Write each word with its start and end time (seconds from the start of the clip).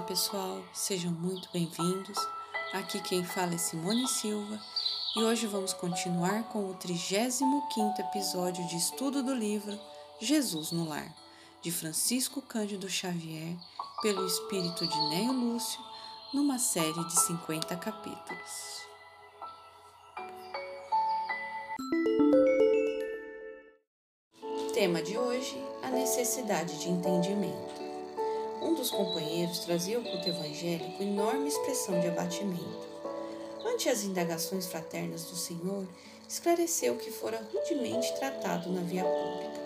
pessoal, 0.00 0.60
sejam 0.72 1.12
muito 1.12 1.48
bem-vindos. 1.52 2.18
Aqui 2.72 3.00
quem 3.00 3.24
fala 3.24 3.54
é 3.54 3.58
Simone 3.58 4.08
Silva 4.08 4.60
e 5.16 5.22
hoje 5.22 5.46
vamos 5.46 5.72
continuar 5.72 6.42
com 6.48 6.68
o 6.70 6.74
35 6.74 8.00
episódio 8.00 8.66
de 8.66 8.76
estudo 8.76 9.22
do 9.22 9.32
livro 9.32 9.78
Jesus 10.20 10.72
no 10.72 10.88
Lar, 10.88 11.14
de 11.62 11.70
Francisco 11.70 12.42
Cândido 12.42 12.88
Xavier, 12.88 13.56
pelo 14.02 14.26
espírito 14.26 14.84
de 14.88 15.08
Neo 15.08 15.32
Lúcio, 15.32 15.80
numa 16.34 16.58
série 16.58 17.04
de 17.04 17.20
50 17.20 17.76
capítulos. 17.76 18.80
Tema 24.74 25.00
de 25.00 25.16
hoje: 25.16 25.56
a 25.84 25.90
necessidade 25.90 26.76
de 26.80 26.88
entendimento. 26.88 27.89
Um 28.62 28.74
dos 28.74 28.90
companheiros 28.90 29.60
trazia 29.60 29.96
ao 29.96 30.02
culto 30.02 30.28
evangélico 30.28 31.02
enorme 31.02 31.48
expressão 31.48 31.98
de 31.98 32.08
abatimento. 32.08 32.88
Ante 33.64 33.88
as 33.88 34.04
indagações 34.04 34.66
fraternas 34.66 35.24
do 35.24 35.36
Senhor, 35.36 35.86
esclareceu 36.28 36.96
que 36.96 37.10
fora 37.10 37.46
rudemente 37.52 38.14
tratado 38.16 38.70
na 38.70 38.82
via 38.82 39.04
pública. 39.04 39.60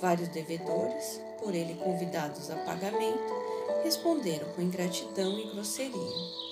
Vários 0.00 0.28
devedores, 0.28 1.20
por 1.42 1.54
ele 1.54 1.74
convidados 1.82 2.50
a 2.50 2.56
pagamento, 2.56 3.34
responderam 3.82 4.52
com 4.52 4.60
ingratidão 4.60 5.38
e 5.38 5.50
grosseria. 5.50 6.46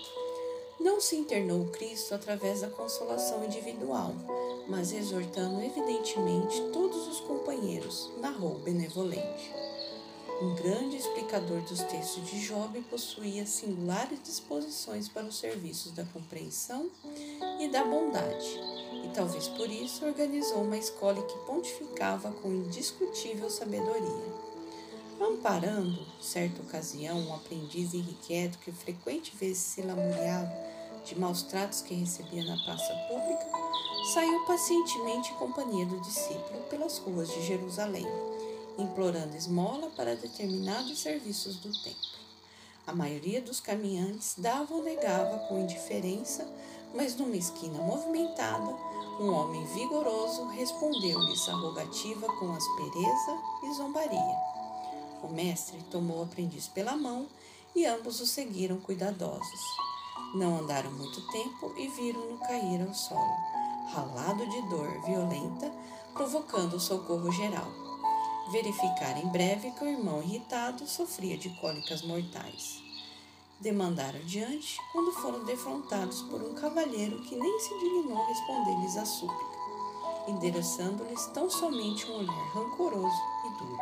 Não 0.80 1.00
se 1.00 1.16
internou 1.16 1.66
Cristo 1.66 2.14
através 2.14 2.62
da 2.62 2.68
consolação 2.68 3.44
individual, 3.44 4.14
mas 4.66 4.92
exortando 4.92 5.62
evidentemente 5.62 6.60
todos 6.72 7.06
os 7.08 7.20
companheiros, 7.20 8.10
narrou 8.20 8.54
benevolente. 8.58 9.52
Um 10.42 10.52
grande 10.56 10.96
explicador 10.96 11.60
dos 11.60 11.80
textos 11.84 12.28
de 12.28 12.40
Job 12.40 12.80
possuía 12.90 13.46
singulares 13.46 14.18
disposições 14.20 15.08
para 15.08 15.24
os 15.26 15.38
serviços 15.38 15.92
da 15.92 16.04
compreensão 16.06 16.90
e 17.60 17.68
da 17.68 17.84
bondade, 17.84 18.60
e 19.04 19.10
talvez 19.14 19.46
por 19.46 19.70
isso 19.70 20.04
organizou 20.04 20.62
uma 20.62 20.76
escola 20.76 21.22
que 21.22 21.38
pontificava 21.46 22.32
com 22.32 22.48
indiscutível 22.48 23.48
sabedoria. 23.48 24.44
Amparando, 25.20 26.04
certa 26.20 26.60
ocasião, 26.62 27.16
um 27.16 27.34
aprendiz 27.34 27.94
irrequieto 27.94 28.58
que 28.58 28.72
frequente 28.72 29.32
vezes 29.36 29.58
se 29.58 29.82
lamuriava 29.82 30.52
de 31.04 31.16
maus 31.16 31.42
tratos 31.42 31.80
que 31.80 31.94
recebia 31.94 32.44
na 32.44 32.56
praça 32.64 32.92
pública, 33.08 33.46
saiu 34.12 34.44
pacientemente 34.46 35.30
em 35.30 35.36
companhia 35.36 35.86
do 35.86 36.00
discípulo 36.00 36.60
pelas 36.68 36.98
ruas 36.98 37.30
de 37.30 37.46
Jerusalém 37.46 38.33
implorando 38.78 39.36
esmola 39.36 39.90
para 39.90 40.16
determinados 40.16 40.98
serviços 40.98 41.56
do 41.56 41.70
templo. 41.82 42.24
A 42.86 42.92
maioria 42.92 43.40
dos 43.40 43.60
caminhantes 43.60 44.34
dava 44.36 44.74
ou 44.74 44.82
negava 44.82 45.38
com 45.48 45.60
indiferença, 45.60 46.46
mas 46.94 47.16
numa 47.16 47.36
esquina 47.36 47.78
movimentada, 47.78 48.76
um 49.20 49.32
homem 49.32 49.64
vigoroso 49.66 50.46
respondeu-lhes 50.48 51.48
a 51.48 51.54
rogativa 51.54 52.26
com 52.26 52.52
aspereza 52.52 53.38
e 53.62 53.74
zombaria. 53.74 54.36
O 55.22 55.28
mestre 55.28 55.82
tomou 55.90 56.18
o 56.18 56.22
aprendiz 56.24 56.68
pela 56.68 56.96
mão 56.96 57.26
e 57.74 57.86
ambos 57.86 58.20
o 58.20 58.26
seguiram 58.26 58.78
cuidadosos. 58.78 59.60
Não 60.34 60.58
andaram 60.58 60.90
muito 60.90 61.26
tempo 61.28 61.72
e 61.76 61.88
viram-no 61.88 62.38
cair 62.38 62.86
ao 62.86 62.92
solo, 62.92 63.36
ralado 63.92 64.46
de 64.46 64.68
dor 64.68 65.00
violenta, 65.06 65.72
provocando 66.12 66.74
o 66.74 66.80
socorro 66.80 67.30
geral 67.32 67.83
verificar 68.50 69.16
em 69.16 69.26
breve 69.28 69.70
que 69.70 69.84
o 69.84 69.88
irmão 69.88 70.22
irritado 70.22 70.86
sofria 70.86 71.36
de 71.36 71.48
cólicas 71.60 72.02
mortais. 72.02 72.82
Demandaram 73.60 74.18
adiante 74.18 74.76
quando 74.92 75.12
foram 75.12 75.44
defrontados 75.44 76.22
por 76.22 76.42
um 76.42 76.54
cavalheiro 76.54 77.22
que 77.22 77.36
nem 77.36 77.60
se 77.60 77.78
dignou 77.78 78.26
responder-lhes 78.26 78.96
a 78.96 79.04
súplica, 79.06 79.58
endereçando-lhes 80.28 81.26
tão 81.28 81.48
somente 81.48 82.06
um 82.06 82.18
olhar 82.18 82.48
rancoroso 82.52 83.22
e 83.46 83.58
duro. 83.58 83.78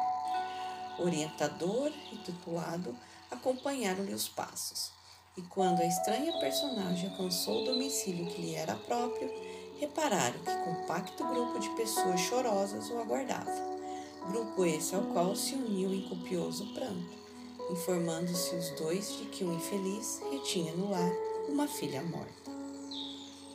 Orientador 1.00 1.90
e 2.12 2.16
titulado 2.18 2.94
acompanharam-lhe 3.30 4.14
os 4.14 4.28
passos, 4.28 4.92
e 5.36 5.42
quando 5.42 5.80
a 5.80 5.86
estranha 5.86 6.38
personagem 6.38 7.10
alcançou 7.10 7.62
o 7.62 7.64
domicílio 7.64 8.26
que 8.26 8.40
lhe 8.40 8.54
era 8.54 8.76
próprio, 8.76 9.28
repararam 9.80 10.38
que 10.38 10.56
compacto 10.64 11.26
grupo 11.26 11.58
de 11.58 11.70
pessoas 11.70 12.20
chorosas 12.20 12.88
o 12.90 12.98
aguardava 12.98 13.81
grupo 14.28 14.64
esse 14.64 14.94
ao 14.94 15.02
qual 15.02 15.34
se 15.34 15.54
uniu 15.54 15.92
em 15.92 16.08
copioso 16.08 16.66
pranto, 16.74 17.22
informando-se 17.70 18.54
os 18.54 18.70
dois 18.70 19.16
de 19.18 19.24
que 19.26 19.44
o 19.44 19.52
infeliz 19.52 20.20
retinha 20.30 20.72
no 20.74 20.90
lar 20.90 21.12
uma 21.48 21.66
filha 21.66 22.02
morta. 22.02 22.50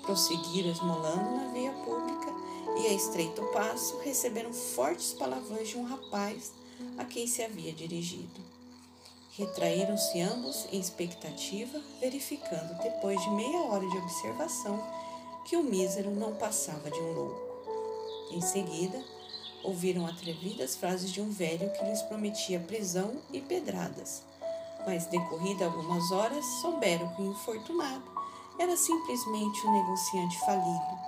Prosseguiram 0.03 0.71
esmolando 0.71 1.35
na 1.35 1.51
via 1.51 1.71
pública 1.71 2.33
e 2.79 2.87
a 2.87 2.93
estreito 2.93 3.41
passo 3.53 3.97
receberam 3.99 4.53
fortes 4.53 5.13
palavrões 5.13 5.69
de 5.69 5.77
um 5.77 5.83
rapaz 5.83 6.51
a 6.97 7.05
quem 7.05 7.27
se 7.27 7.41
havia 7.41 7.73
dirigido. 7.73 8.39
Retraíram-se 9.37 10.19
ambos 10.21 10.65
em 10.71 10.79
expectativa, 10.79 11.79
verificando 11.99 12.81
depois 12.81 13.21
de 13.21 13.29
meia 13.31 13.59
hora 13.61 13.87
de 13.87 13.97
observação 13.97 14.81
que 15.45 15.55
o 15.55 15.63
mísero 15.63 16.09
não 16.11 16.35
passava 16.35 16.89
de 16.89 16.99
um 16.99 17.13
louco. 17.13 17.47
Em 18.31 18.41
seguida, 18.41 19.01
ouviram 19.63 20.05
atrevidas 20.05 20.75
frases 20.75 21.11
de 21.11 21.21
um 21.21 21.29
velho 21.29 21.71
que 21.73 21.83
lhes 21.85 22.01
prometia 22.03 22.59
prisão 22.59 23.15
e 23.31 23.41
pedradas. 23.41 24.23
Mas, 24.85 25.05
decorrida 25.07 25.65
algumas 25.65 26.11
horas, 26.11 26.45
souberam 26.61 27.09
que 27.15 27.21
o 27.21 27.31
infortunado 27.31 28.03
era 28.59 28.75
simplesmente 28.75 29.67
um 29.67 29.71
negociante 29.71 30.39
falido, 30.39 30.99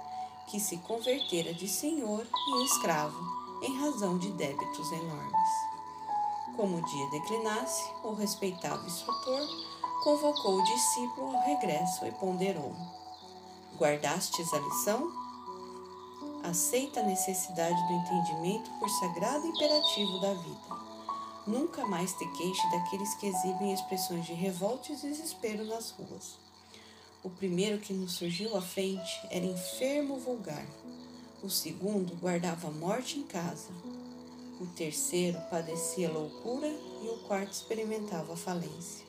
que 0.48 0.60
se 0.60 0.78
convertera 0.78 1.54
de 1.54 1.68
senhor 1.68 2.26
em 2.48 2.66
escravo 2.66 3.40
em 3.62 3.80
razão 3.80 4.18
de 4.18 4.32
débitos 4.32 4.92
enormes. 4.92 5.50
Como 6.56 6.78
o 6.78 6.82
dia 6.82 7.10
declinasse, 7.12 7.84
o 8.04 8.14
respeitável 8.14 8.86
instrutor 8.86 9.48
convocou 10.04 10.60
o 10.60 10.64
discípulo 10.64 11.36
ao 11.36 11.44
regresso 11.44 12.06
e 12.06 12.12
ponderou: 12.12 12.76
Guardastes 13.78 14.54
a 14.54 14.60
lição? 14.60 15.29
Aceita 16.44 17.00
a 17.00 17.04
necessidade 17.04 17.76
do 17.88 17.94
entendimento 17.94 18.70
por 18.80 18.90
sagrado 18.90 19.46
imperativo 19.46 20.20
da 20.20 20.34
vida. 20.34 20.80
Nunca 21.46 21.86
mais 21.86 22.14
te 22.14 22.28
queixe 22.38 22.70
daqueles 22.72 23.14
que 23.16 23.28
exibem 23.28 23.74
expressões 23.74 24.26
de 24.26 24.34
revolta 24.34 24.92
e 24.92 24.96
desespero 24.96 25.66
nas 25.66 25.92
ruas. 25.92 26.38
O 27.24 27.30
primeiro 27.30 27.80
que 27.80 27.94
nos 27.94 28.14
surgiu 28.14 28.56
à 28.56 28.62
frente 28.62 29.20
era 29.30 29.46
enfermo 29.46 30.18
vulgar. 30.18 30.66
O 31.42 31.50
segundo 31.50 32.16
guardava 32.16 32.68
a 32.68 32.72
morte 32.72 33.20
em 33.20 33.24
casa. 33.24 33.70
O 34.62 34.66
terceiro 34.68 35.40
padecia 35.50 36.12
loucura 36.12 36.68
e 36.68 37.08
o 37.08 37.18
quarto 37.28 37.54
experimentava 37.54 38.36
falência. 38.36 39.06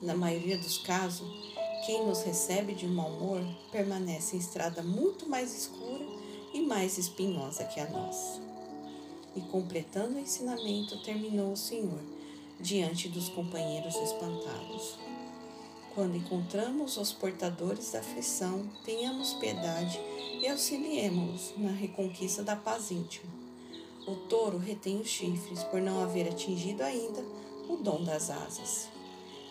Na 0.00 0.14
maioria 0.14 0.58
dos 0.58 0.78
casos, 0.78 1.28
quem 1.86 2.04
nos 2.06 2.22
recebe 2.22 2.74
de 2.74 2.86
mau 2.86 3.08
humor 3.08 3.40
permanece 3.70 4.36
em 4.36 4.38
estrada 4.40 4.82
muito 4.82 5.28
mais 5.28 5.56
escura 5.56 6.04
mais 6.72 6.96
espinhosa 6.96 7.64
que 7.64 7.78
a 7.78 7.90
nossa. 7.90 8.40
E 9.36 9.42
completando 9.42 10.16
o 10.16 10.18
ensinamento, 10.18 10.96
terminou 11.02 11.52
o 11.52 11.56
Senhor 11.56 12.00
diante 12.58 13.10
dos 13.10 13.28
companheiros 13.28 13.94
espantados. 13.94 14.98
Quando 15.94 16.16
encontramos 16.16 16.96
os 16.96 17.12
portadores 17.12 17.92
da 17.92 17.98
aflição, 17.98 18.66
tenhamos 18.86 19.34
piedade 19.34 20.00
e 20.40 20.48
auxiliemos-los 20.48 21.52
na 21.58 21.72
reconquista 21.72 22.42
da 22.42 22.56
paz 22.56 22.90
íntima. 22.90 23.30
O 24.06 24.14
touro 24.26 24.56
retém 24.56 24.98
os 24.98 25.08
chifres 25.08 25.62
por 25.64 25.78
não 25.78 26.02
haver 26.02 26.26
atingido 26.26 26.82
ainda 26.82 27.22
o 27.68 27.76
dom 27.76 28.02
das 28.02 28.30
asas. 28.30 28.88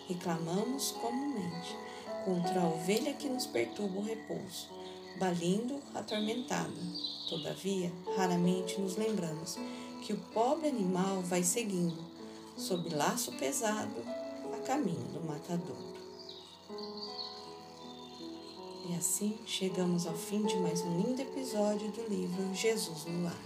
Reclamamos 0.08 0.90
comumente 1.00 1.76
contra 2.24 2.62
a 2.62 2.68
ovelha 2.68 3.14
que 3.14 3.28
nos 3.28 3.46
perturba 3.46 4.00
o 4.00 4.02
repouso 4.02 4.81
balindo 5.18 5.80
atormentada. 5.94 6.72
Todavia, 7.28 7.92
raramente 8.16 8.80
nos 8.80 8.96
lembramos 8.96 9.56
que 10.02 10.12
o 10.12 10.18
pobre 10.34 10.68
animal 10.68 11.22
vai 11.22 11.42
seguindo, 11.42 11.96
sob 12.56 12.94
laço 12.94 13.32
pesado, 13.32 13.94
a 14.54 14.66
caminho 14.66 15.08
do 15.12 15.20
matadouro. 15.26 15.92
E 18.88 18.94
assim 18.94 19.38
chegamos 19.46 20.06
ao 20.06 20.14
fim 20.14 20.44
de 20.44 20.56
mais 20.56 20.80
um 20.82 21.00
lindo 21.00 21.22
episódio 21.22 21.90
do 21.92 22.02
livro 22.08 22.54
Jesus 22.54 23.04
no 23.04 23.24
Lar. 23.24 23.42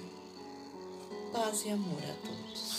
Paz 1.33 1.65
e 1.67 1.71
amor 1.71 2.03
a 2.03 2.27
todos. 2.27 2.76